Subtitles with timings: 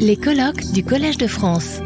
[0.00, 1.78] Les colloques du Collège de France.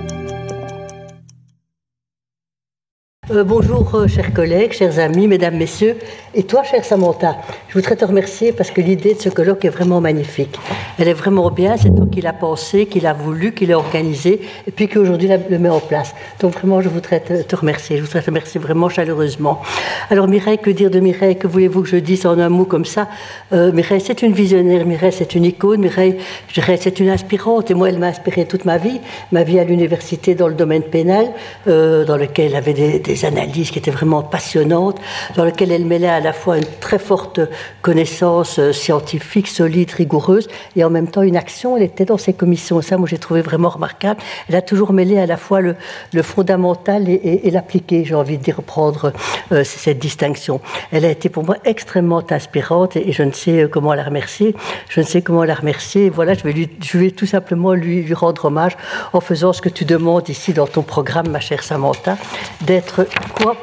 [3.32, 5.96] Euh, bonjour, euh, chers collègues, chers amis, mesdames, messieurs,
[6.34, 7.36] et toi, cher Samantha.
[7.68, 10.58] Je voudrais te remercier parce que l'idée de ce colloque est vraiment magnifique.
[10.98, 14.40] Elle est vraiment bien, c'est toi qui l'as pensé, qui l'a voulu, qui l'a organisé,
[14.66, 16.12] et puis qui aujourd'hui le met en place.
[16.40, 17.98] Donc vraiment, je voudrais te, remercier.
[17.98, 19.62] Je voudrais te remercier vraiment chaleureusement.
[20.10, 21.36] Alors Mireille, que dire de Mireille?
[21.36, 23.06] Que voulez-vous que je dise en un mot comme ça?
[23.52, 26.16] Euh, Mireille, c'est une visionnaire, Mireille, c'est une icône, Mireille,
[26.48, 29.60] je dirais, c'est une inspirante, et moi, elle m'a inspiré toute ma vie, ma vie
[29.60, 31.26] à l'université dans le domaine pénal,
[31.66, 34.98] dans lequel elle avait des analyses qui étaient vraiment passionnantes,
[35.36, 37.40] dans lequel elle mêlait à la fois une très forte
[37.82, 41.76] connaissance euh, scientifique, solide, rigoureuse, et en même temps une action.
[41.76, 42.80] Elle était dans ses commissions.
[42.82, 44.20] Ça, moi, j'ai trouvé vraiment remarquable.
[44.48, 45.76] Elle a toujours mêlé à la fois le,
[46.22, 49.12] fondamental et, l'appliqué, j'ai envie de dire, prendre
[49.52, 50.60] euh, cette distinction.
[50.92, 54.54] Elle a été pour moi extrêmement inspirante et, je ne sais euh, comment la remercier.
[54.88, 56.10] Je ne sais comment la remercier.
[56.10, 58.76] voilà, je vais, tout simplement lui, lui rendre hommage
[59.12, 62.16] en faisant ce que tu demandes ici dans ton programme, ma chère Samantha,
[62.62, 63.06] d'être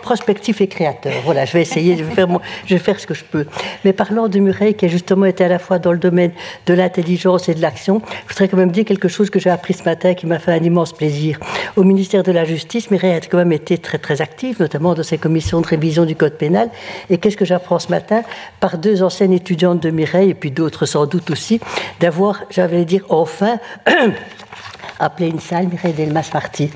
[0.02, 1.14] prospectif et créateur.
[1.24, 3.46] Voilà, je vais essayer, je vais faire, ce que je peux.
[3.86, 6.32] Mais parlant de Murray, qui a justement été à la fois dans le domaine
[6.66, 9.74] de l'intelligence et de l'action, je voudrais quand même dire quelque chose que j'ai appris
[9.74, 11.40] ce matin qui m'a fait un immense plaisir.
[11.76, 15.04] Au ministère de la Justice, Mireille a quand même été très très active, notamment dans
[15.04, 16.70] ses commissions de révision du code pénal.
[17.10, 18.24] Et qu'est-ce que j'apprends ce matin?
[18.60, 21.60] Par deux anciennes étudiantes de Mireille, et puis d'autres sans doute aussi,
[22.00, 23.60] d'avoir, j'allais dire, enfin
[25.00, 26.70] appelé une salle Mireille Delmas Marty.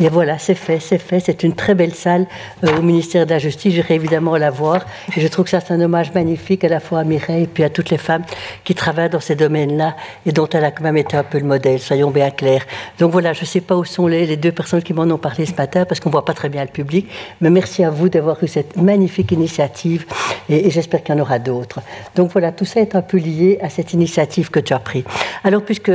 [0.00, 1.20] Et voilà, c'est fait, c'est fait.
[1.20, 2.26] C'est une très belle salle
[2.64, 3.74] euh, au ministère de la Justice.
[3.74, 4.86] J'irai évidemment la voir.
[5.16, 7.46] Et je trouve que ça, c'est un hommage magnifique à la fois à Mireille et
[7.46, 8.22] puis à toutes les femmes
[8.62, 11.44] qui travaillent dans ces domaines-là et dont elle a quand même été un peu le
[11.44, 12.64] modèle, soyons bien clairs.
[12.98, 15.46] Donc voilà, je ne sais pas où sont les, deux personnes qui m'en ont parlé
[15.46, 17.08] ce matin parce qu'on ne voit pas très bien le public.
[17.40, 20.06] Mais merci à vous d'avoir eu cette magnifique initiative
[20.48, 21.80] et, et j'espère qu'il y en aura d'autres.
[22.14, 25.04] Donc voilà, tout ça est un peu lié à cette initiative que tu as prise.
[25.42, 25.90] Alors, puisque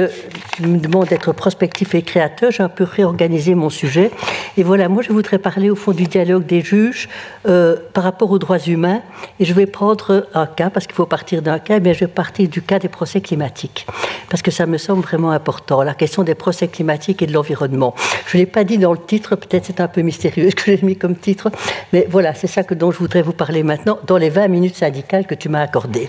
[0.56, 1.32] tu me demandes d'être
[1.74, 4.12] prospectif et créateur, j'ai un peu réorganisé mon sujet
[4.58, 7.10] et voilà, moi je voudrais parler au fond du dialogue des juges
[7.48, 9.02] euh, par rapport aux droits humains.
[9.40, 12.08] Et je vais prendre un cas, parce qu'il faut partir d'un cas, mais je vais
[12.08, 13.88] partir du cas des procès climatiques.
[14.30, 17.96] Parce que ça me semble vraiment important, la question des procès climatiques et de l'environnement.
[18.28, 20.76] Je ne l'ai pas dit dans le titre, peut-être c'est un peu mystérieux ce que
[20.76, 21.50] j'ai mis comme titre,
[21.92, 24.76] mais voilà, c'est ça que, dont je voudrais vous parler maintenant, dans les 20 minutes
[24.76, 26.08] syndicales que tu m'as accordées.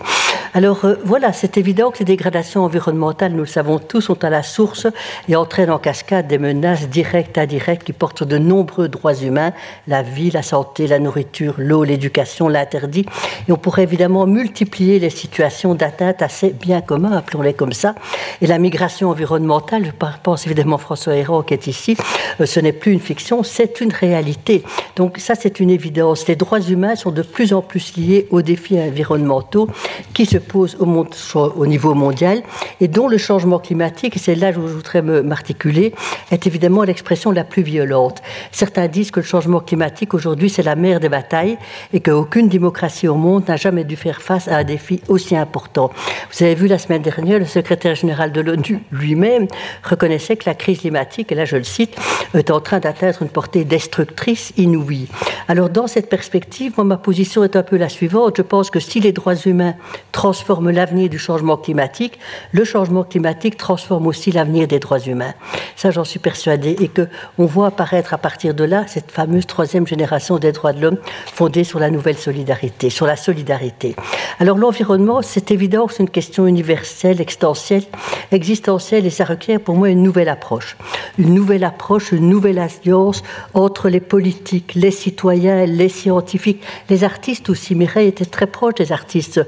[0.52, 4.30] Alors euh, voilà, c'est évident que les dégradations environnementales, nous le savons tous, sont à
[4.30, 4.86] la source
[5.28, 9.52] et entraînent en cascade des menaces directes, indirectes, qui portent de nombreux droits humains,
[9.86, 13.06] la vie, la santé, la nourriture, l'eau, l'éducation, l'interdit.
[13.46, 17.94] Et on pourrait évidemment multiplier les situations d'atteinte à ces biens communs, appelons-les comme ça.
[18.40, 21.96] Et la migration environnementale, je pense évidemment François Hérault qui est ici,
[22.40, 24.64] euh, ce n'est plus une fiction, c'est une réalité.
[24.96, 26.26] Donc ça, c'est une évidence.
[26.26, 29.68] Les droits humains sont de plus en plus liés aux défis environnementaux
[30.14, 32.42] qui se pose au, niveau mondial
[32.80, 35.02] et dont le changement climatique, et c'est là où je voudrais
[35.50, 38.22] est évidemment l'expression la plus violente.
[38.52, 41.58] Certains disent que le changement climatique aujourd'hui c'est la mère des batailles
[41.92, 45.90] et qu'aucune démocratie au monde n'a jamais dû faire face à un défi aussi important.
[46.32, 49.46] Vous avez vu la semaine dernière, le secrétaire général de l'ONU lui-même
[49.82, 51.96] reconnaissait que la crise climatique, et là je le cite,
[52.34, 55.08] est en train d'atteindre une portée destructrice inouïe.
[55.48, 58.36] Alors dans cette perspective, moi, ma position est un peu la suivante.
[58.36, 59.74] Je pense que si les droits humains
[60.12, 62.18] transforme l'avenir du changement climatique,
[62.52, 65.33] le changement climatique transforme aussi l'avenir des droits humains.
[65.76, 66.76] Ça, j'en suis persuadée.
[66.80, 67.08] Et que
[67.38, 70.98] on voit apparaître à partir de là cette fameuse troisième génération des droits de l'homme
[71.32, 73.96] fondée sur la nouvelle solidarité, sur la solidarité.
[74.38, 80.02] Alors l'environnement, c'est évident c'est une question universelle, existentielle, et ça requiert pour moi une
[80.02, 80.76] nouvelle approche.
[81.18, 83.22] Une nouvelle approche, une nouvelle alliance
[83.52, 87.74] entre les politiques, les citoyens, les scientifiques, les artistes aussi.
[87.74, 89.40] Mireille était très proche des artistes.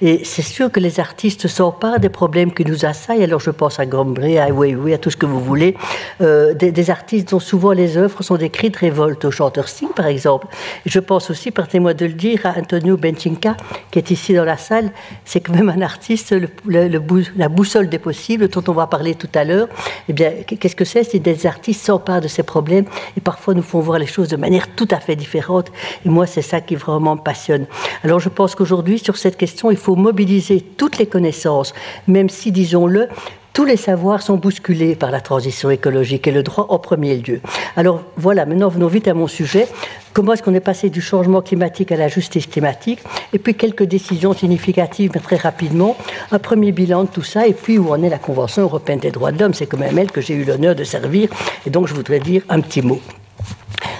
[0.00, 3.24] Et c'est sûr que les artistes s'emparent des problèmes qui nous assaillent.
[3.24, 5.76] Alors je pense à Gombré, à Weiwei, à tout ce que vous voulez.
[6.20, 9.88] Euh, des, artistes dont souvent les œuvres sont des cris de révolte, au chanteur Sting
[9.94, 10.46] par exemple.
[10.84, 13.56] je pense aussi, permettez-moi de le dire, à Antonio Benchinka,
[13.90, 14.90] qui est ici dans la salle.
[15.24, 16.48] C'est quand même un artiste, le,
[17.36, 19.68] la boussole des possibles, dont on va parler tout à l'heure.
[20.08, 21.04] Eh bien, qu'est-ce que c'est?
[21.04, 22.86] C'est des artistes s'emparent de ces problèmes
[23.16, 25.70] et parfois nous font voir les choses de manière tout à fait différente.
[26.04, 27.66] Et moi, c'est ça qui vraiment me passionne.
[28.02, 31.74] Alors je pense qu'aujourd'hui, sur cette question, il faut mobiliser toutes les connaissances,
[32.06, 33.08] même si, disons-le,
[33.52, 37.40] tous les savoirs sont bousculés par la transition écologique et le droit en premier lieu.
[37.76, 39.68] Alors voilà, maintenant venons vite à mon sujet.
[40.12, 43.00] Comment est-ce qu'on est passé du changement climatique à la justice climatique?
[43.32, 45.96] Et puis quelques décisions significatives, mais très rapidement.
[46.30, 49.10] Un premier bilan de tout ça, et puis où en est la Convention européenne des
[49.10, 49.54] droits de l'homme?
[49.54, 51.28] C'est quand même elle que j'ai eu l'honneur de servir,
[51.66, 53.00] et donc je voudrais dire un petit mot.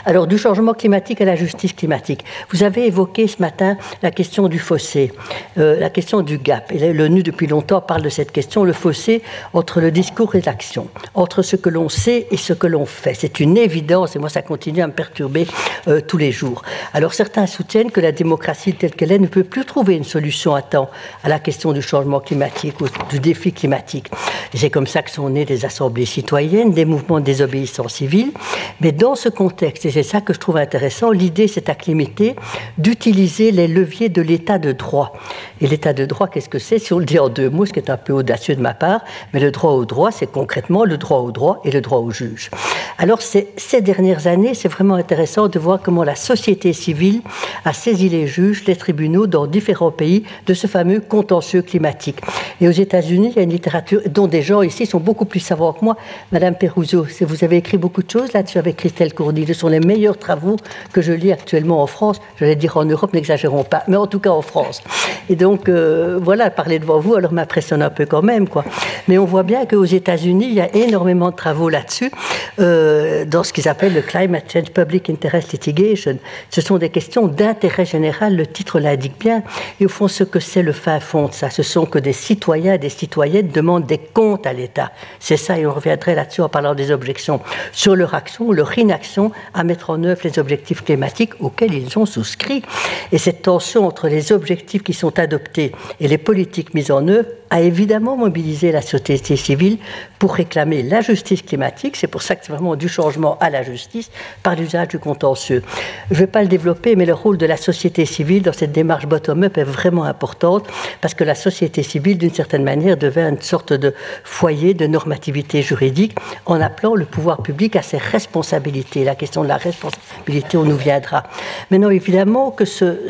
[0.05, 2.25] Alors, du changement climatique à la justice climatique.
[2.51, 5.13] Vous avez évoqué ce matin la question du fossé,
[5.59, 6.73] euh, la question du gap.
[6.73, 9.23] Et l'ONU, depuis longtemps, parle de cette question, le fossé
[9.53, 13.15] entre le discours et l'action, entre ce que l'on sait et ce que l'on fait.
[13.15, 15.47] C'est une évidence, et moi, ça continue à me perturber
[15.87, 16.63] euh, tous les jours.
[16.95, 20.55] Alors, certains soutiennent que la démocratie telle qu'elle est ne peut plus trouver une solution
[20.55, 20.91] à temps
[21.23, 24.11] à la question du changement climatique ou du défi climatique.
[24.55, 28.33] C'est comme ça que sont nées des assemblées citoyennes, des mouvements de désobéissance civile.
[28.81, 32.35] Mais dans ce contexte, c'est ça que je trouve intéressant, l'idée s'est acclimatée
[32.79, 35.13] d'utiliser les leviers de l'état de droit.
[35.61, 36.79] Et l'état de droit, qu'est-ce que c'est?
[36.79, 38.75] Si on le dit en deux mots, ce qui est un peu audacieux de ma
[38.75, 39.03] part,
[39.33, 42.11] mais le droit au droit, c'est concrètement le droit au droit et le droit au
[42.11, 42.51] juge.
[42.99, 47.21] Alors, ces dernières années, c'est vraiment intéressant de voir comment la société civile
[47.65, 52.21] a saisi les juges, les tribunaux dans différents pays de ce fameux contentieux climatique.
[52.61, 55.41] Et aux États-Unis, il y a une littérature dont des gens ici sont beaucoup plus
[55.41, 55.97] savants que moi.
[56.33, 59.47] Madame Perouzot, vous avez écrit beaucoup de choses là-dessus avec Christelle Courdy.
[59.47, 60.57] Ce sont les meilleurs travaux
[60.93, 62.21] que je lis actuellement en France.
[62.37, 64.83] Je vais dire en Europe, n'exagérons pas, mais en tout cas en France.
[65.29, 68.65] Et donc, euh, voilà, parler devant vous, alors m'impressionne un peu quand même, quoi.
[69.09, 72.11] Mais on voit bien qu'aux États-Unis, il y a énormément de travaux là-dessus,
[72.59, 76.19] euh, dans ce qu'ils appellent le Climate Change Public Interest Litigation.
[76.51, 79.43] Ce sont des questions d'intérêt général, le titre l'indique bien.
[79.81, 82.13] Et au fond, ce que c'est le fin fond de ça, ce sont que des
[82.13, 84.91] citoyens des citoyennes demandent des comptes à l'État.
[85.21, 87.41] C'est ça, et on reviendrait là-dessus en parlant des objections
[87.73, 91.99] sur leur action ou leur inaction à mettre en œuvre les objectifs climatiques auxquels ils
[91.99, 92.63] ont souscrit.
[93.11, 97.29] Et cette tension entre les objectifs qui sont adoptés et les politiques mises en œuvre
[97.53, 99.77] a évidemment mobilisé la société civile
[100.19, 101.97] pour réclamer la justice climatique.
[101.97, 104.11] C'est pour ça que c'est vraiment du changement à la justice
[104.43, 105.63] par l'usage du contentieux.
[106.11, 108.73] Je ne vais pas le développer, mais le rôle de la société civile dans cette
[108.73, 110.63] démarche bottom-up est vraiment important
[111.03, 113.95] parce que la société civile, d'une certaine manière, devient une sorte de
[114.25, 116.17] foyer de normativité juridique
[116.47, 119.05] en appelant le pouvoir public à ses responsabilités.
[119.05, 121.25] La question de la responsabilité, on nous viendra.
[121.71, 123.09] Maintenant, évidemment que ce,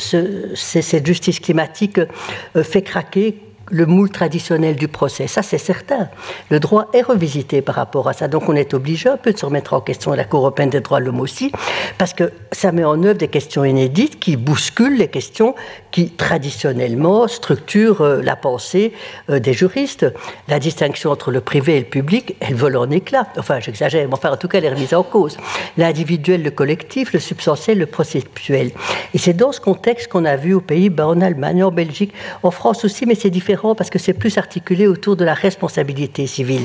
[0.54, 3.38] cette justice climatique euh, fait craquer
[3.72, 5.26] le moule traditionnel du procès.
[5.26, 6.08] Ça, c'est certain.
[6.50, 8.28] Le droit est revisité par rapport à ça.
[8.28, 10.80] Donc, on est obligé un peu de se remettre en question la Cour européenne des
[10.80, 11.50] droits de l'homme aussi,
[11.96, 15.54] parce que ça met en œuvre des questions inédites qui bousculent les questions
[15.90, 18.92] qui, traditionnellement, structurent euh, la pensée
[19.30, 20.06] euh, des juristes.
[20.48, 23.28] La distinction entre le privé et le public, elle vole en éclats.
[23.38, 25.38] Enfin, j'exagère, mais enfin, en tout cas, elle est remise en cause.
[25.78, 28.72] L'individuel, le collectif, le substantiel, le processuel.
[29.14, 32.50] Et c'est dans ce contexte qu'on a vu aux Pays-Bas, en Allemagne, en Belgique, en
[32.50, 36.64] France aussi, mais c'est différent parce que c'est plus articulé autour de la responsabilité civile.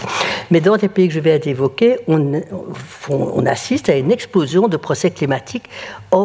[0.51, 2.41] Mais dans les pays que je viens d'évoquer, on,
[3.09, 5.69] on, assiste à une explosion de procès climatiques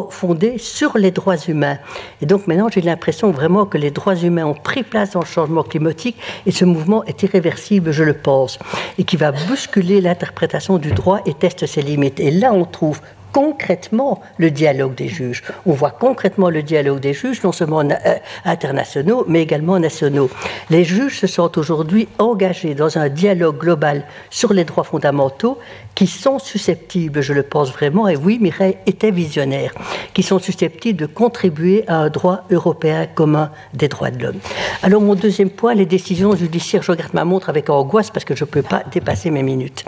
[0.09, 1.77] fondés sur les droits humains.
[2.21, 5.25] Et donc maintenant, j'ai l'impression vraiment que les droits humains ont pris place dans le
[5.25, 8.59] changement climatique et ce mouvement est irréversible, je le pense,
[8.97, 12.19] et qui va bousculer l'interprétation du droit et teste ses limites.
[12.19, 13.01] Et là, on trouve
[13.33, 15.43] concrètement le dialogue des juges.
[15.65, 18.15] On voit concrètement le dialogue des juges, non seulement euh,
[18.45, 20.29] internationaux, mais également nationaux.
[20.69, 25.57] Les juges se sont aujourd'hui engagés dans un dialogue global sur les droits fondamentaux
[25.95, 29.73] qui sont susceptibles, je le pense vraiment, et oui, Mireille était visionnaire,
[30.13, 34.39] qui sont susceptibles de contribuer à un droit européen commun des droits de l'homme.
[34.81, 38.35] Alors mon deuxième point, les décisions judiciaires, je regarde ma montre avec angoisse parce que
[38.35, 39.85] je ne peux pas dépasser mes minutes.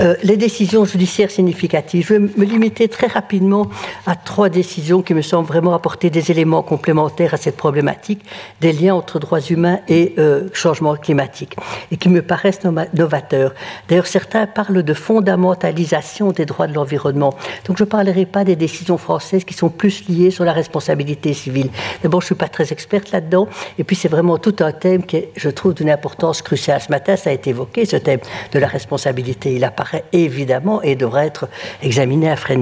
[0.00, 3.66] Euh, les décisions judiciaires significatives, je vais me limiter très rapidement
[4.06, 8.24] à trois décisions qui me semblent vraiment apporter des éléments complémentaires à cette problématique
[8.60, 11.56] des liens entre droits humains et euh, changement climatique,
[11.90, 12.60] et qui me paraissent
[12.94, 13.54] novateurs.
[13.88, 17.34] D'ailleurs, certains parlent de fondamentaux mentalisation des droits de l'environnement.
[17.66, 21.32] Donc je ne parlerai pas des décisions françaises qui sont plus liées sur la responsabilité
[21.32, 21.70] civile.
[22.02, 23.48] D'abord, je ne suis pas très experte là-dedans.
[23.78, 26.80] Et puis c'est vraiment tout un thème qui est, je trouve, d'une importance cruciale.
[26.80, 28.20] Ce matin, ça a été évoqué, ce thème
[28.52, 29.54] de la responsabilité.
[29.54, 31.48] Il apparaît évidemment et devrait être
[31.82, 32.56] examiné à frais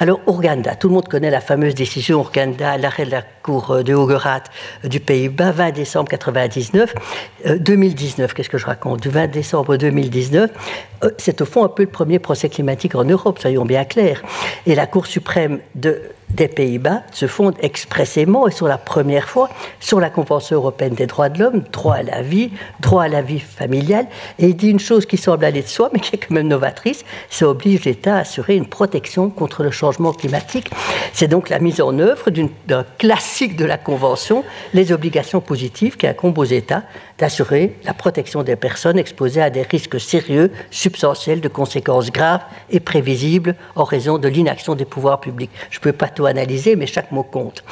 [0.00, 3.94] Alors, Ouganda, tout le monde connaît la fameuse décision Ouganda, l'arrêt de la Cour de
[3.94, 4.42] Hoogeraad
[4.84, 6.94] du Pays-Bas, 20 décembre 99,
[7.58, 9.00] 2019, euh, qu'est-ce que je raconte?
[9.02, 10.50] Du 20 décembre 2019,
[11.04, 14.22] euh, c'est au fond un peu le premier procès climatique en Europe, soyons bien clairs.
[14.66, 19.48] Et la Cour suprême de des Pays-Bas se fonde expressément et sur la première fois
[19.80, 23.22] sur la Convention européenne des droits de l'homme, droit à la vie, droit à la
[23.22, 24.06] vie familiale,
[24.38, 26.48] et il dit une chose qui semble aller de soi, mais qui est quand même
[26.48, 30.70] novatrice, ça oblige l'État à assurer une protection contre le changement climatique.
[31.12, 32.30] C'est donc la mise en œuvre
[32.66, 36.82] d'un classique de la Convention, les obligations positives qui incombent aux États
[37.18, 42.80] d'assurer la protection des personnes exposées à des risques sérieux, substantiels, de conséquences graves et
[42.80, 45.50] prévisibles en raison de l'inaction des pouvoirs publics.
[45.70, 47.62] Je ne peux pas facto-analysé, mais chaque mot compte.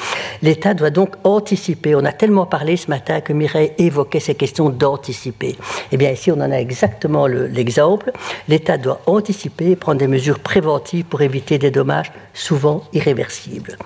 [0.41, 1.95] L'État doit donc anticiper.
[1.95, 5.55] On a tellement parlé ce matin que Mireille évoquait ces questions d'anticiper.
[5.91, 8.11] Eh bien, ici, on en a exactement l'exemple.
[8.47, 13.77] L'État doit anticiper et prendre des mesures préventives pour éviter des dommages souvent irréversibles.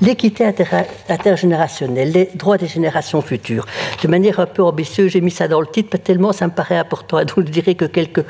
[0.00, 0.44] L'équité
[1.08, 3.66] intergénérationnelle, les droits des générations futures.
[4.02, 6.78] De manière un peu ambitieuse, j'ai mis ça dans le titre, tellement ça me paraît
[6.78, 7.18] important.
[7.18, 8.24] Donc, je dirais que quelques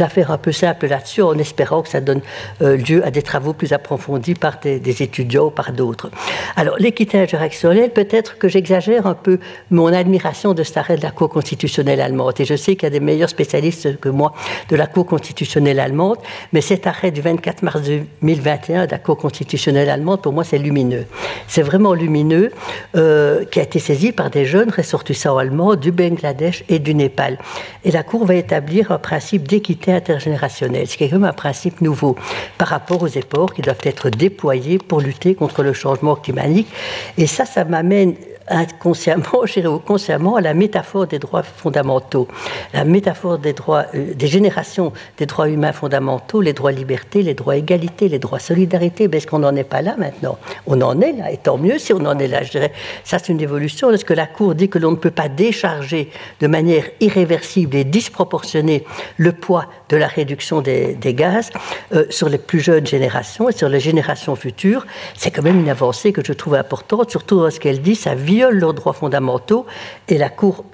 [0.00, 2.22] affaires un peu simples là-dessus, en espérant que ça donne
[2.62, 6.10] euh, lieu à des travaux plus approfondis par des, des étudiants ou par d'autres.
[6.56, 9.38] Alors, l'équité intergénérationnelle, peut-être que j'exagère un peu
[9.70, 12.34] mon admiration de cet arrêt de la Cour constitutionnelle allemande.
[12.38, 14.32] Et je sais qu'il y a des meilleurs spécialistes que moi
[14.68, 16.18] de la Cour constitutionnelle allemande,
[16.52, 20.58] mais cet arrêt du 24 mars 2021 de la Cour constitutionnelle allemande, pour moi, c'est
[20.58, 21.06] lumineux.
[21.46, 22.52] C'est vraiment lumineux,
[22.96, 27.38] euh, qui a été saisi par des jeunes ressortissants allemands du Bangladesh et du Népal.
[27.84, 31.32] Et la Cour va établir un principe d'équité intergénérationnelle, ce qui est quand même un
[31.32, 32.16] principe nouveau
[32.56, 36.68] par rapport aux efforts qui doivent être déployés pour lutter contre le changement climatique.
[37.16, 38.14] Et ça, ça m'amène
[38.50, 42.28] inconsciemment, dirais consciemment, à la métaphore des droits fondamentaux,
[42.74, 47.34] la métaphore des droits, euh, des générations des droits humains fondamentaux, les droits liberté, les
[47.34, 49.08] droits égalité, les droits solidarité.
[49.10, 50.38] Est-ce qu'on n'en est pas là maintenant?
[50.66, 52.42] On en est là, et tant mieux si on en est là.
[52.42, 52.72] Je dirais,
[53.04, 53.90] ça c'est une évolution.
[53.90, 57.84] Est-ce que la Cour dit que l'on ne peut pas décharger de manière irréversible et
[57.84, 58.84] disproportionnée
[59.16, 61.50] le poids de la réduction des, gaz
[61.94, 64.86] euh, sur les plus jeunes générations et sur les générations futures
[65.16, 68.14] C'est quand même une avancée que je trouve importante, surtout dans ce qu'elle dit, ça
[68.14, 69.66] vit leurs droits fondamentaux
[70.08, 70.64] et la Cour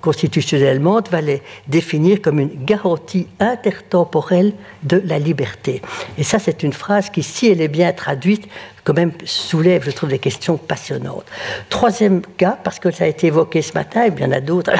[0.00, 5.82] constitutionnelle allemande va les définir comme une garantie intertemporelle de la liberté.
[6.18, 8.48] Et ça, c'est une phrase qui, si elle est bien traduite,
[8.84, 11.26] quand même soulève, je trouve, des questions passionnantes.
[11.68, 14.36] Troisième cas, parce que ça a été évoqué ce matin, et bien il y en
[14.36, 14.72] a d'autres,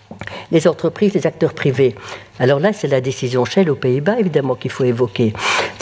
[0.50, 1.94] les entreprises, les acteurs privés.
[2.38, 5.32] Alors là, c'est la décision Shell aux Pays-Bas, évidemment, qu'il faut évoquer.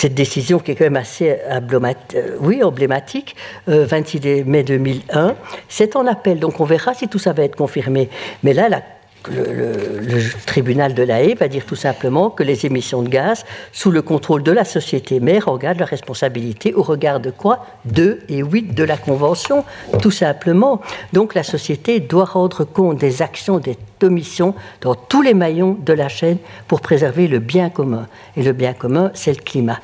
[0.04, 5.34] Cette décision qui est quand même assez euh, oui, emblématique, 26 euh, mai 2001,
[5.70, 8.10] c'est en appel, donc on verra si tout ça va être confirmé.
[8.42, 8.82] Mais là, la
[9.30, 13.90] le, tribunal de la Haye va dire tout simplement que les émissions de gaz, sous
[13.90, 17.66] le contrôle de la société mère, regardent la responsabilité au regard de quoi?
[17.86, 19.64] 2 et 8 de la Convention,
[20.00, 20.80] tout simplement.
[21.12, 25.92] Donc la société doit rendre compte des actions, des omissions dans tous les maillons de
[25.92, 26.38] la chaîne
[26.68, 28.06] pour préserver le bien commun.
[28.36, 29.80] Et le bien commun, c'est le climat.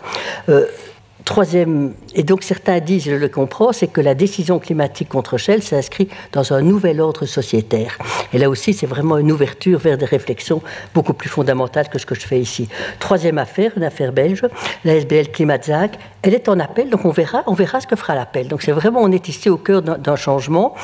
[0.49, 0.67] Euh,
[1.31, 5.63] Troisième, et donc certains disent, je le comprends, c'est que la décision climatique contre Shell
[5.63, 7.99] s'inscrit dans un nouvel ordre sociétaire.
[8.33, 10.61] Et là aussi, c'est vraiment une ouverture vers des réflexions
[10.93, 12.69] beaucoup plus fondamentales que ce que je fais ici.
[12.99, 14.43] Troisième affaire, une affaire belge,
[14.85, 18.15] la SBL Climatzac, elle est en appel, donc on verra, on verra ce que fera
[18.15, 18.49] l'appel.
[18.49, 20.75] Donc c'est vraiment, on est ici au cœur d'un changement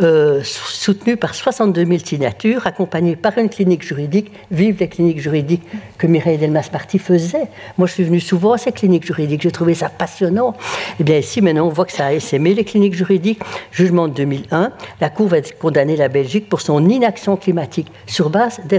[0.00, 4.30] euh, soutenu par 62 000 signatures, accompagné par une clinique juridique.
[4.50, 5.64] Vive les cliniques juridiques
[5.98, 7.48] que Mireille Delmas-Marty faisait.
[7.76, 9.42] Moi, je suis venu souvent à ces cliniques juridiques.
[9.42, 10.54] J'ai trouvé ça passionnant.
[11.00, 13.40] Eh bien, ici, maintenant, on voit que ça a essaimé les cliniques juridiques.
[13.72, 14.70] Jugement de 2001,
[15.00, 18.78] la Cour va condamner la Belgique pour son inaction climatique sur base des,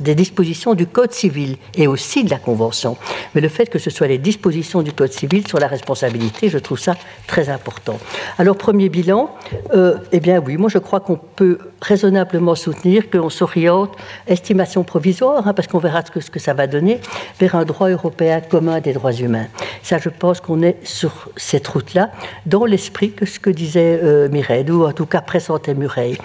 [0.00, 2.98] des dispositions du Code civil et aussi de la Convention.
[3.34, 6.58] Mais le fait que ce soit les dispositions du Code civil sur la responsabilité, je
[6.58, 6.96] trouve ça
[7.28, 7.96] très important.
[8.38, 9.30] Alors, premier bilan,
[9.72, 13.92] euh, eh bien oui, moi je crois qu'on peut raisonnablement soutenir qu'on s'oriente,
[14.26, 17.00] estimation provisoire, hein, parce qu'on verra ce que, ça va donner,
[17.38, 19.46] vers un droit européen commun des droits humains.
[19.84, 22.10] Ça, je pense qu'on est sur cette route-là,
[22.46, 26.18] dans l'esprit que ce que disait euh, Mireille, ou en tout cas pressentait Mireille.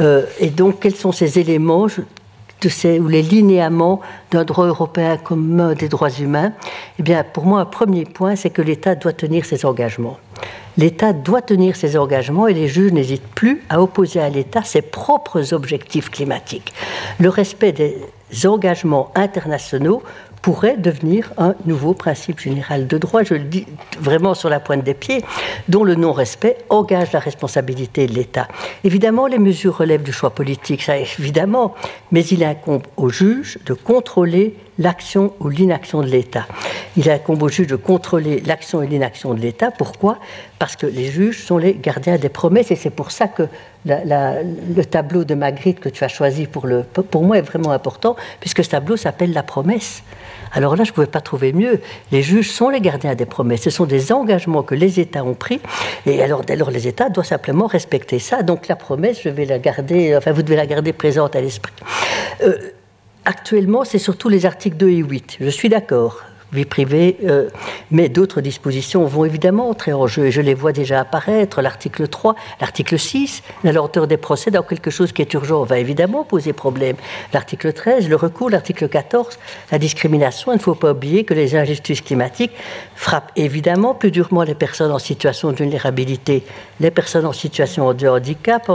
[0.00, 1.86] Euh, et donc, quels sont ces éléments?
[3.00, 4.00] Ou les linéaments
[4.30, 6.52] d'un droit européen commun des droits humains
[6.98, 7.02] Eh
[7.32, 10.18] pour moi, un premier point, c'est que l'État doit tenir ses engagements.
[10.76, 14.82] L'État doit tenir ses engagements et les juges n'hésitent plus à opposer à l'État ses
[14.82, 16.72] propres objectifs climatiques.
[17.18, 17.98] Le respect des
[18.46, 20.02] engagements internationaux
[20.42, 23.66] pourrait devenir un nouveau principe général de droit, je le dis
[23.98, 25.22] vraiment sur la pointe des pieds,
[25.68, 28.48] dont le non-respect engage la responsabilité de l'État.
[28.84, 31.74] Évidemment, les mesures relèvent du choix politique, ça évidemment,
[32.10, 36.46] mais il incombe au juge de contrôler l'action ou l'inaction de l'État.
[36.96, 39.70] Il incombe au juge de contrôler l'action et l'inaction de l'État.
[39.70, 40.18] Pourquoi?
[40.58, 43.44] Parce que les juges sont les gardiens des promesses et c'est pour ça que
[43.84, 48.16] le tableau de Magritte que tu as choisi pour, le, pour moi est vraiment important,
[48.40, 50.02] puisque ce tableau s'appelle la promesse.
[50.52, 51.80] Alors là, je ne pouvais pas trouver mieux.
[52.10, 53.62] Les juges sont les gardiens des promesses.
[53.62, 55.60] Ce sont des engagements que les États ont pris.
[56.06, 58.42] Et alors, alors les États doivent simplement respecter ça.
[58.42, 61.72] Donc la promesse, je vais la garder, enfin, vous devez la garder présente à l'esprit.
[62.42, 62.56] Euh,
[63.24, 65.38] actuellement, c'est surtout les articles 2 et 8.
[65.40, 67.48] Je suis d'accord vie privée, euh,
[67.90, 71.62] mais d'autres dispositions vont évidemment entrer en jeu, et je les vois déjà apparaître.
[71.62, 75.78] L'article 3, l'article 6, la lenteur des procès dans quelque chose qui est urgent va
[75.78, 76.96] évidemment poser problème.
[77.32, 79.38] L'article 13, le recours, l'article 14,
[79.70, 82.52] la discrimination, il ne faut pas oublier que les injustices climatiques
[82.94, 86.44] frappent évidemment plus durement les personnes en situation de vulnérabilité,
[86.80, 88.70] les personnes en situation de handicap,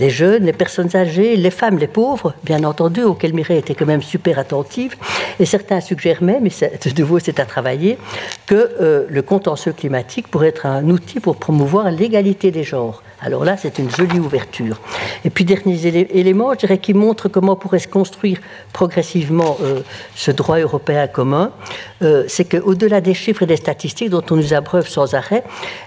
[0.00, 3.86] les jeunes, les personnes âgées, les femmes, les pauvres, bien entendu, auxquels Mireille était quand
[3.86, 4.94] même super attentive.
[5.40, 7.98] Et certains suggèrent même, et de nouveau c'est à travailler,
[8.46, 13.02] que euh, le contentieux climatique pourrait être un outil pour promouvoir l'égalité des genres.
[13.20, 14.78] Alors là, c'est une jolie ouverture.
[15.24, 18.38] Et puis, dernier élément, je dirais, qui montre comment pourrait se construire
[18.72, 19.80] progressivement euh,
[20.14, 21.50] ce droit européen commun,
[22.02, 25.44] euh, c'est qu'au-delà des chiffres et des statistiques dont on nous abreuve sans arrêt,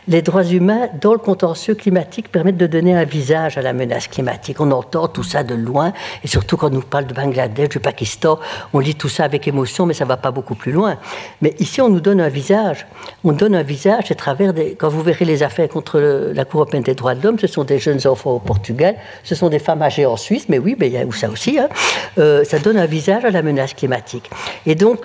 [0.08, 4.08] les droits humains dans le contentieux climatique permettent de donner un visage à la menace
[4.08, 4.60] climatique.
[4.60, 5.94] On entend tout ça de loin,
[6.24, 8.40] et surtout quand on nous parle de Bangladesh, du Pakistan,
[8.74, 10.98] on lit tout ça avec émotion, mais ça ne va pas beaucoup plus loin.
[11.42, 12.88] Mais ici, on nous donne un visage.
[13.24, 14.74] On donne un visage à travers des...
[14.74, 17.80] Quand vous verrez les affaires contre la Cour européenne des droits l'homme, ce sont des
[17.80, 20.94] jeunes enfants au Portugal, ce sont des femmes âgées en Suisse, mais oui, mais il
[20.94, 21.60] y a ça aussi.
[21.60, 21.70] Hein.
[22.18, 24.30] Euh, ça donne un visage à la menace climatique.
[24.66, 25.00] Et donc,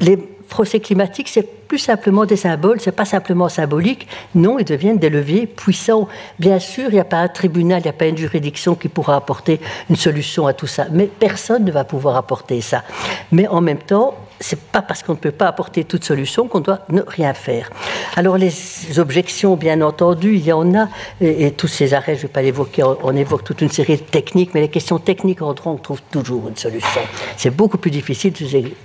[0.00, 4.06] les procès climatiques, c'est plus simplement des symboles, c'est pas simplement symbolique.
[4.34, 6.08] Non, ils deviennent des leviers puissants.
[6.38, 8.88] Bien sûr, il n'y a pas un tribunal, il n'y a pas une juridiction qui
[8.88, 12.82] pourra apporter une solution à tout ça, mais personne ne va pouvoir apporter ça.
[13.30, 16.60] Mais en même temps, c'est pas parce qu'on ne peut pas apporter toute solution qu'on
[16.60, 17.70] doit ne rien faire.
[18.16, 18.52] Alors les
[18.98, 20.88] objections, bien entendu, il y en a,
[21.20, 24.02] et, tous ces arrêts, je ne vais pas l'évoquer, on, évoque toute une série de
[24.02, 27.00] techniques, mais les questions techniques en droit, on trouve toujours une solution.
[27.36, 28.32] C'est beaucoup plus difficile,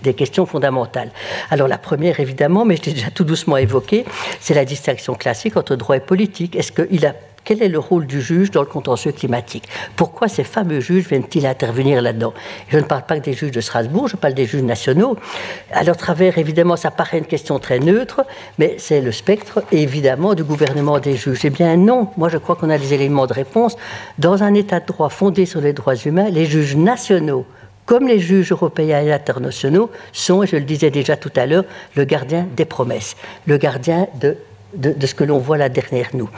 [0.03, 1.11] des questions fondamentales.
[1.49, 4.05] Alors la première, évidemment, mais je l'ai déjà tout doucement évoqué,
[4.39, 6.55] c'est la distinction classique entre droit et politique.
[6.55, 7.13] Est-ce qu'il a
[7.47, 9.69] quel est le rôle du juge dans le contentieux climatique?
[9.95, 12.33] Pourquoi ces fameux juges viennent-ils intervenir là-dedans?
[12.67, 15.15] Je ne parle pas que des juges de Strasbourg, je parle des juges nationaux.
[15.71, 18.25] À leur travers, évidemment, ça paraît une question très neutre,
[18.59, 21.39] mais c'est le spectre, évidemment, du gouvernement des juges.
[21.45, 23.77] Eh bien non, moi je crois qu'on a des éléments de réponse.
[24.17, 27.45] Dans un état de droit fondé sur les droits humains, les juges nationaux
[27.85, 31.63] comme les juges européens et internationaux, sont, je le disais déjà tout à l'heure,
[31.95, 34.35] le gardien des promesses, le gardien de
[34.77, 36.29] de, ce que l'on voit là derrière nous.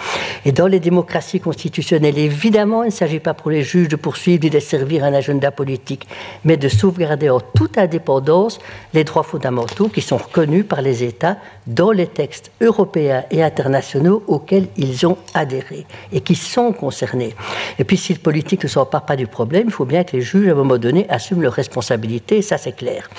[0.46, 4.44] Et dans les démocraties constitutionnelles, évidemment, il ne s'agit pas pour les juges de poursuivre
[4.44, 6.08] ni de servir un agenda politique,
[6.44, 8.60] mais de sauvegarder en toute indépendance
[8.94, 14.24] les droits fondamentaux qui sont reconnus par les États dans les textes européens et internationaux
[14.28, 17.36] auxquels ils ont adhéré et qui sont concernés.
[17.78, 20.22] Et puis, si le politique ne s'empare pas du problème, il faut bien que les
[20.22, 23.10] juges, à un moment donné, assument leurs responsabilités, et ça c'est clair.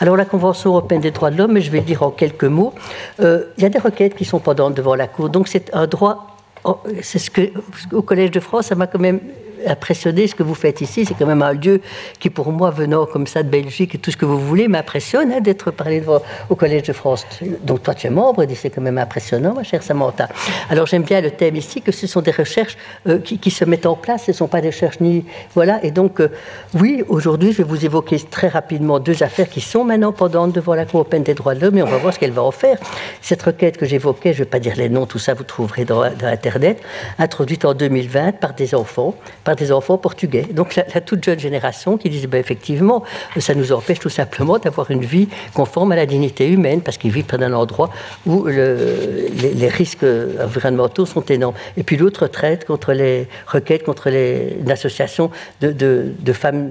[0.00, 2.74] Alors, la Convention européenne des droits de l'homme, je vais le dire en quelques mots,
[3.20, 5.28] euh, il y a des requêtes qui sont pendant devant la Cour.
[5.28, 6.36] Donc c'est un droit.
[6.64, 7.52] Oh, c'est ce que
[7.92, 9.20] au Collège de France, ça m'a quand même
[9.66, 11.04] impressionné ce que vous faites ici.
[11.04, 11.80] C'est quand même un lieu
[12.18, 15.32] qui, pour moi, venant comme ça de Belgique et tout ce que vous voulez, m'impressionne
[15.32, 17.26] hein, d'être parlé devant, au Collège de France.
[17.62, 20.28] Donc toi, tu es membre, c'est quand même impressionnant, ma chère Samantha.
[20.68, 23.86] Alors j'aime bien le thème ici, que ce sont des recherches euh, qui, se mettent
[23.86, 25.24] en place, ce ne sont pas des recherches ni...
[25.54, 26.30] Voilà, et donc, euh,
[26.74, 30.74] oui, aujourd'hui, je vais vous évoquer très rapidement deux affaires qui sont maintenant pendantes devant
[30.74, 32.50] la Cour européenne des droits de l'homme, et on va voir ce qu'elle va en
[32.50, 32.78] faire.
[33.22, 35.84] Cette requête que j'évoquais, je ne vais pas dire les noms, tout ça, vous trouverez
[35.84, 36.80] dans Internet,
[37.18, 39.14] introduite en 2020 par des enfants,
[39.54, 40.46] des enfants portugais.
[40.52, 43.04] Donc la, toute jeune génération qui disait ben, effectivement,
[43.38, 47.10] ça nous empêche tout simplement d'avoir une vie conforme à la dignité humaine parce qu'ils
[47.10, 47.90] vivent près d'un endroit
[48.26, 50.04] où les, risques
[50.42, 51.54] environnementaux sont énormes.
[51.76, 55.30] Et puis l'autre traite contre les requêtes contre les, associations
[55.60, 56.70] de, de, femmes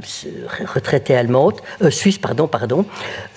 [0.74, 2.86] retraitées allemandes, euh, suisses, pardon, pardon,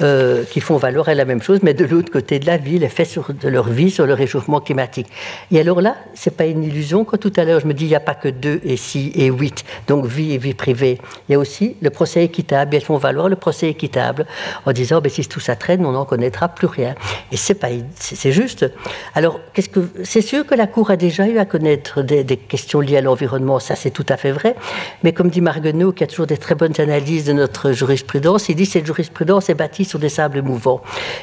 [0.00, 2.78] euh, qui font valoir à la même chose, mais de l'autre côté de la vie,
[2.78, 3.06] l'effet
[3.42, 5.08] de leur vie sur le réchauffement climatique.
[5.50, 7.04] Et alors là, c'est pas une illusion.
[7.04, 9.12] Quand tout à l'heure je me dis il n'y a pas que deux et six
[9.14, 11.00] et 8, donc vie et vie privée.
[11.28, 12.76] Il y a aussi le procès équitable.
[12.76, 14.26] Elles font valoir le procès équitable
[14.66, 16.94] en disant ben, si tout ça traîne, on n'en connaîtra plus rien.
[17.32, 18.66] Et c'est pas, c'est juste.
[19.14, 22.80] Alors, qu'est-ce que c'est sûr que la Cour a déjà eu à connaître des, questions
[22.80, 23.58] liées à l'environnement.
[23.58, 24.56] Ça, c'est tout à fait vrai.
[25.02, 28.56] Mais comme dit Marguenot, qui a toujours des très bonnes analyses de notre jurisprudence, il
[28.56, 30.82] dit cette jurisprudence est bâtie sur des sables mouvants.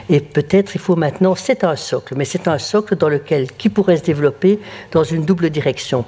[0.09, 3.69] Et peut-être il faut maintenant, c'est un socle, mais c'est un socle dans lequel qui
[3.69, 4.59] pourrait se développer
[4.91, 6.05] dans une double direction?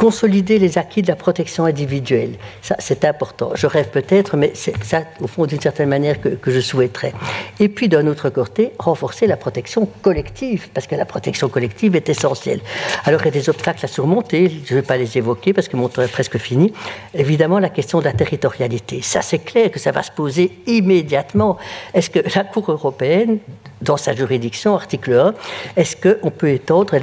[0.00, 2.36] Consolider les acquis de la protection individuelle.
[2.62, 3.50] Ça, c'est important.
[3.54, 7.12] Je rêve peut-être, mais c'est ça, au fond, d'une certaine manière, que, je souhaiterais.
[7.58, 12.08] Et puis, d'un autre côté, renforcer la protection collective, parce que la protection collective est
[12.08, 12.62] essentielle.
[13.04, 15.68] Alors, il y a des obstacles à surmonter, je ne vais pas les évoquer, parce
[15.68, 16.72] que mon temps est presque fini.
[17.12, 19.02] Évidemment, la question de la territorialité.
[19.02, 21.58] Ça, c'est clair que ça va se poser immédiatement.
[21.92, 23.36] Est-ce que la Cour européenne,
[23.82, 25.34] dans sa juridiction, article 1,
[25.76, 26.94] est-ce qu'on peut étendre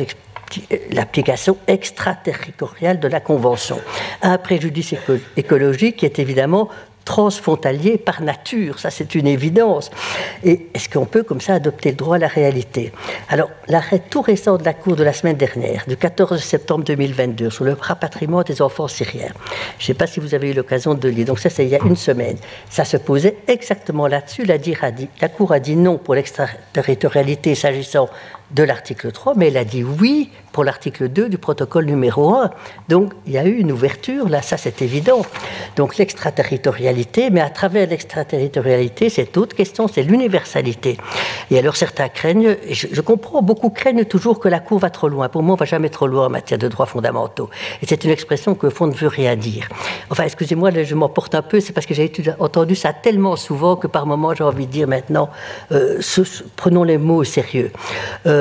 [0.91, 3.79] l'application extraterritoriale de la Convention.
[4.21, 4.95] Un préjudice
[5.35, 6.69] écologique qui est évidemment
[7.07, 9.89] transfrontalier par nature, ça c'est une évidence.
[10.43, 12.91] Et est-ce qu'on peut comme ça adopter le droit à la réalité?
[13.29, 17.49] Alors, l'arrêt tout récent de la Cour de la semaine dernière, du 14 septembre 2022,
[17.49, 19.31] sur le rapatriement des enfants syriens,
[19.79, 21.69] je ne sais pas si vous avez eu l'occasion de lire, donc ça c'est il
[21.69, 22.35] y a une semaine,
[22.69, 24.57] ça se posait exactement là-dessus, la,
[25.21, 28.09] la Cour a dit non pour l'extraterritorialité s'agissant
[28.51, 32.49] de l'article 3, mais elle a dit oui pour l'article 2 du protocole numéro 1.
[32.89, 35.21] Donc il y a eu une ouverture, là, ça c'est évident.
[35.75, 40.97] Donc l'extraterritorialité, mais à travers l'extraterritorialité, cette autre question, c'est l'universalité.
[41.51, 45.29] Et alors certains craignent, je, comprends, beaucoup craignent toujours que la Cour va trop loin.
[45.29, 47.49] Pour moi, on va jamais trop loin en matière de droits fondamentaux.
[47.81, 49.67] Et c'est une expression que, fond, ne veut rien dire.
[50.09, 53.87] Enfin, excusez-moi, je m'emporte un peu, c'est parce que j'ai entendu ça tellement souvent que
[53.87, 55.29] par moments, j'ai envie de dire maintenant,
[55.71, 55.99] euh,
[56.55, 57.71] prenons les mots au sérieux.
[58.25, 58.36] Euh,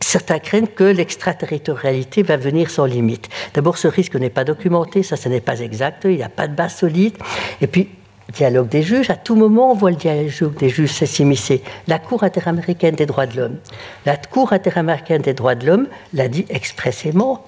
[0.00, 3.28] certains craignent que l'extraterritorialité va venir sans limite.
[3.54, 6.48] D'abord, ce risque n'est pas documenté, ça, ce n'est pas exact, il n'y a pas
[6.48, 7.16] de base solide.
[7.60, 7.88] Et puis,
[8.32, 11.62] dialogue des juges, à tout moment, on voit le dialogue des juges s'immiscer.
[11.86, 13.56] La Cour interaméricaine des droits de l'homme.
[14.04, 17.44] La Cour interaméricaine des droits de l'homme l'a dit expressément,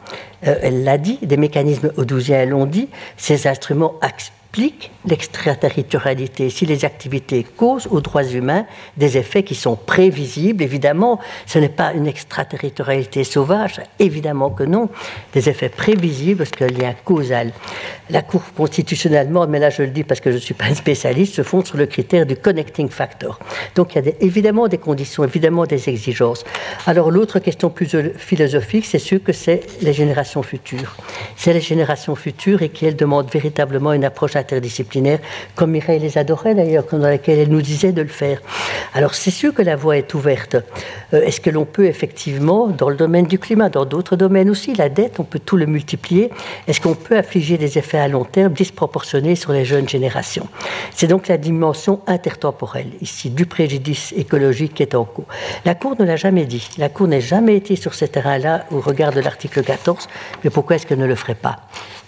[0.47, 3.95] euh, elle l'a dit, des mécanismes odousiens l'ont dit, ces instruments
[4.51, 10.65] explique l'extraterritorialité si les activités causent aux droits humains des effets qui sont prévisibles.
[10.65, 14.89] Évidemment, ce n'est pas une extraterritorialité sauvage, évidemment que non,
[15.33, 17.53] des effets prévisibles parce qu'il y a un causal.
[18.11, 20.75] La Cour constitutionnelle mais là je le dis parce que je ne suis pas un
[20.75, 23.39] spécialiste, se fonde sur le critère du connecting factor.
[23.77, 26.45] Donc il y a évidemment des conditions, évidemment des exigences.
[26.87, 30.97] Alors l'autre question plus philosophique, c'est sûr que c'est les générations futures.
[31.37, 35.21] C'est les générations futures et qu'elles demandent véritablement une approche interdisciplinaire,
[35.55, 38.41] comme Mireille les adorait d'ailleurs, dans laquelle elle nous disait de le faire.
[38.95, 40.57] Alors c'est sûr que la voie est ouverte.
[41.15, 44.75] Euh, est-ce que l'on peut effectivement, dans le domaine du climat, dans d'autres domaines aussi,
[44.75, 46.31] la dette, on peut tout le multiplier,
[46.67, 50.49] est-ce qu'on peut affliger des effets à long terme disproportionnés sur les jeunes générations?
[50.95, 55.27] C'est donc la dimension intertemporelle, ici, du préjudice écologique qui est en cours.
[55.65, 56.69] La Cour ne l'a jamais dit.
[56.79, 60.09] La Cour n'a jamais été sur ce terrain-là au regard de l'article 14,
[60.45, 61.57] mais pourquoi est-ce qu'elle ne le ferait pas?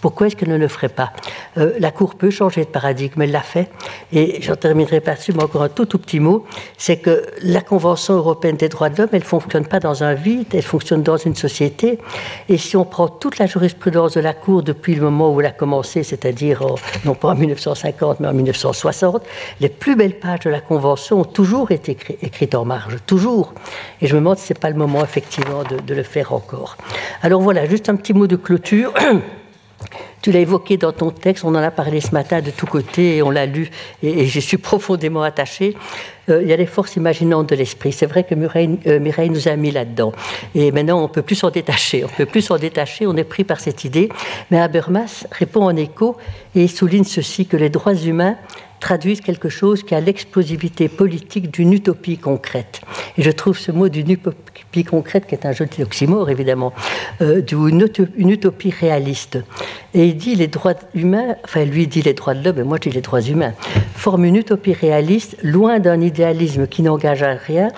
[0.02, 1.12] Pourquoi est-ce qu'elle ne le ferait pas?
[1.56, 3.70] Euh, La Cour peut changer de paradigme, elle l'a fait.
[4.12, 6.44] Et j'en terminerai par-dessus, mais encore un tout, tout petit mot,
[6.76, 10.14] c'est que la Convention européenne des droits de l'homme, elle ne fonctionne pas dans un
[10.14, 12.00] vide, elle fonctionne dans une société.
[12.48, 15.46] Et si on prend toute la jurisprudence de la Cour depuis le moment où elle
[15.46, 16.66] a commencé, c'est-à-dire
[17.04, 19.22] non pas en 1950, mais en 1960,
[19.60, 23.54] les plus belles pages de la Convention ont toujours été écrites en marge, toujours.
[24.00, 26.32] Et je me demande si ce n'est pas le moment, effectivement, de, de le faire
[26.32, 26.76] encore.
[27.22, 28.92] Alors voilà, juste un petit mot de clôture.
[30.22, 33.16] Tu l'as évoqué dans ton texte, on en a parlé ce matin de tous côtés,
[33.16, 33.70] et on l'a lu,
[34.04, 35.76] et, je suis profondément attachée.
[36.28, 37.90] Euh, il y a les forces imaginantes de l'esprit.
[37.90, 40.12] C'est vrai que euh, Mireille, nous a mis là-dedans.
[40.54, 42.04] Et maintenant, on ne peut plus s'en détacher.
[42.04, 44.08] On ne peut plus s'en détacher, on est pris par cette idée.
[44.52, 46.16] Mais Habermas répond en écho
[46.54, 48.36] et souligne ceci, que les droits humains
[48.82, 52.80] traduisent quelque chose qui a l'explosivité politique d'une utopie concrète.
[53.16, 56.72] Et je trouve ce mot d'une utopie concrète, qui est un joli oxymore évidemment,
[57.20, 59.38] euh, d'une une utopie réaliste.
[59.94, 62.78] Et il dit les droits humains, enfin lui dit les droits de l'homme, et moi
[62.82, 63.54] je dis les droits humains,
[63.94, 67.68] forment une utopie réaliste, loin d'un idéalisme qui n'engage à rien,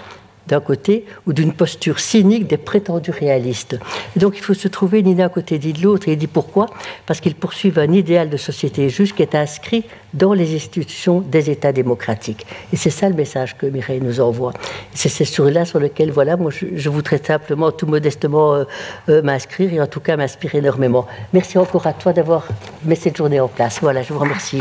[0.49, 3.79] d'un côté ou d'une posture cynique des prétendus réalistes.
[4.17, 6.09] donc il faut se trouver ni d'un côté ni de l'autre.
[6.09, 6.67] Et il dit pourquoi?
[7.07, 11.51] Parce qu'ils poursuivent un idéal de société juste qui est inscrit dans les institutions des
[11.51, 12.47] États démocratiques.
[12.73, 14.53] Et c'est ça le message que Mireille nous envoie.
[14.95, 18.65] C'est sur là sur lequel, voilà, moi je, voudrais simplement, tout modestement, euh,
[19.09, 21.07] euh, m'inscrire et en tout cas m'inspirer énormément.
[21.33, 22.47] Merci encore à toi d'avoir
[22.85, 23.79] mis cette journée en place.
[23.81, 24.61] Voilà, je vous remercie.